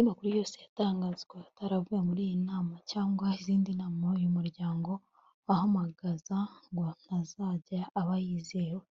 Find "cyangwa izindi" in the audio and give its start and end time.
2.90-3.70